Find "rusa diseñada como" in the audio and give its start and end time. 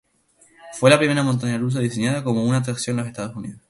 1.59-2.43